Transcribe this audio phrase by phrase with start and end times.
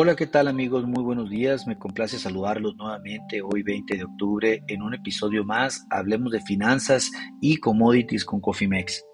[0.00, 0.86] Hola, ¿qué tal amigos?
[0.86, 1.66] Muy buenos días.
[1.66, 5.88] Me complace saludarlos nuevamente hoy 20 de octubre en un episodio más.
[5.90, 7.10] Hablemos de finanzas
[7.40, 9.04] y commodities con Cofimex.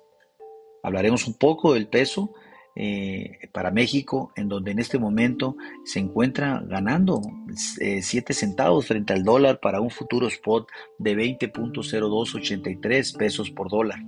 [0.83, 2.35] Hablaremos un poco del peso
[2.77, 7.23] eh, para México, en donde en este momento se encuentra ganando
[7.55, 14.01] 7 eh, centavos frente al dólar para un futuro spot de 20.0283 pesos por dólar.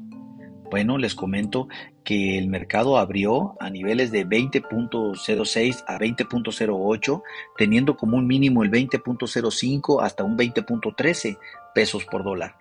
[0.70, 1.68] Bueno, les comento
[2.04, 7.22] que el mercado abrió a niveles de 20.06 a 20.08,
[7.56, 11.38] teniendo como un mínimo el 20.05 hasta un 20.13
[11.74, 12.56] pesos por dólar.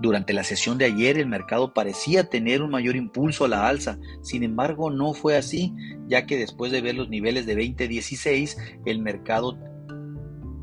[0.00, 3.98] Durante la sesión de ayer el mercado parecía tener un mayor impulso a la alza,
[4.22, 5.74] sin embargo no fue así,
[6.08, 9.58] ya que después de ver los niveles de 20.16 el mercado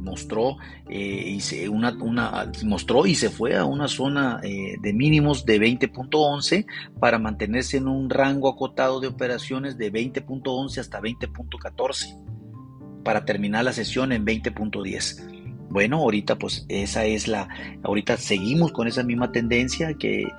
[0.08, 0.58] mostró,
[0.90, 5.46] eh, y se, una, una, mostró y se fue a una zona eh, de mínimos
[5.46, 6.66] de 20.11
[7.00, 13.74] para mantenerse en un rango acotado de operaciones de 20.11 hasta 20.14 para terminar la
[13.74, 15.68] sesión en 20.10.
[15.70, 17.50] Bueno, ahorita pues esa es la,
[17.84, 20.30] ahorita seguimos con esa misma tendencia que eh,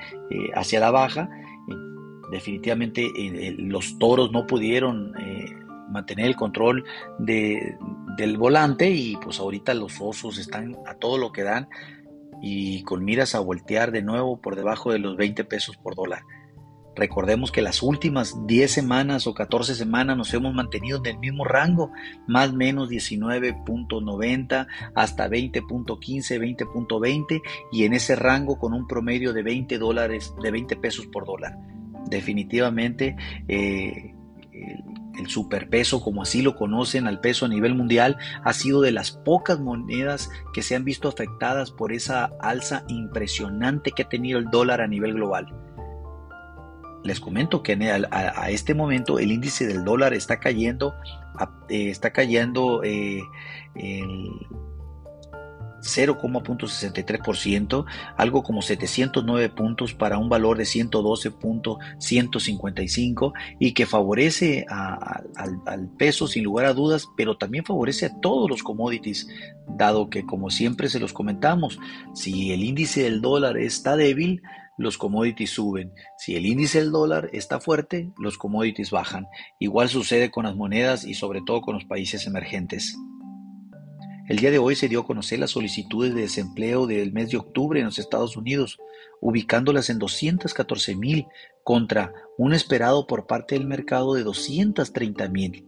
[0.55, 1.28] hacia la baja.
[2.32, 3.06] definitivamente
[3.58, 5.12] los toros no pudieron
[5.91, 6.84] mantener el control
[7.19, 7.77] de,
[8.19, 11.69] del volante y pues ahorita los osos están a todo lo que dan
[12.42, 16.22] y con miras a voltear de nuevo por debajo de los 20 pesos por dólar.
[16.97, 21.44] Recordemos que las últimas 10 semanas o 14 semanas nos hemos mantenido en el mismo
[21.44, 21.92] rango,
[22.27, 24.66] más o menos 19.90
[24.97, 30.75] hasta 20.15, 20.20 y en ese rango con un promedio de 20 dólares, de 20
[30.77, 31.56] pesos por dólar.
[32.08, 33.14] Definitivamente
[33.47, 34.12] eh,
[35.19, 39.11] el superpeso, como así lo conocen al peso a nivel mundial, ha sido de las
[39.11, 44.47] pocas monedas que se han visto afectadas por esa alza impresionante que ha tenido el
[44.47, 45.47] dólar a nivel global.
[47.05, 47.72] Les comento que
[48.10, 50.94] a, este momento el índice del dólar está cayendo,
[51.69, 53.22] eh, está cayendo eh,
[53.75, 54.30] el,
[55.81, 57.84] 0,63%,
[58.16, 66.44] algo como 709 puntos para un valor de 112.155 y que favorece al, peso sin
[66.44, 69.28] lugar a dudas, pero también favorece a todos los commodities,
[69.67, 71.78] dado que como siempre se los comentamos,
[72.15, 74.41] si el índice del dólar está débil,
[74.78, 75.93] los commodities suben.
[76.17, 79.27] Si el índice del dólar está fuerte, los commodities bajan.
[79.59, 82.97] Igual sucede con las monedas y sobre todo con los países emergentes.
[84.28, 87.39] El día de hoy se dio a conocer las solicitudes de desempleo del mes de
[87.39, 88.78] octubre en los Estados Unidos,
[89.22, 91.27] ubicándolas en 214 mil
[91.65, 95.65] contra un esperado por parte del mercado de 230 mil.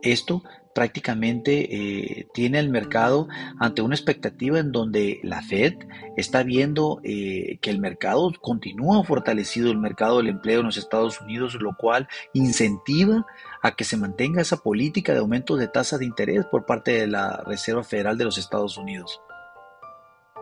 [0.00, 0.44] Esto
[0.78, 3.26] prácticamente eh, tiene el mercado
[3.58, 5.74] ante una expectativa en donde la Fed
[6.16, 11.20] está viendo eh, que el mercado continúa fortalecido, el mercado del empleo en los Estados
[11.20, 13.26] Unidos, lo cual incentiva
[13.60, 17.08] a que se mantenga esa política de aumento de tasas de interés por parte de
[17.08, 19.20] la Reserva Federal de los Estados Unidos.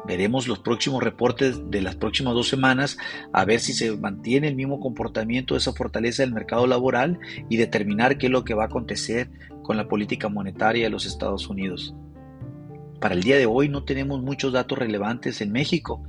[0.05, 2.99] Veremos los próximos reportes de las próximas dos semanas
[3.33, 7.19] a ver si se mantiene el mismo comportamiento, de esa fortaleza del mercado laboral
[7.49, 9.31] y determinar qué es lo que va a acontecer
[9.67, 11.93] con la política monetaria de los Estados Unidos.
[13.01, 16.05] Para el día de hoy no tenemos muchos datos relevantes en México.